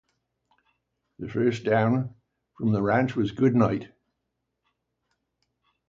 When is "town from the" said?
1.65-2.81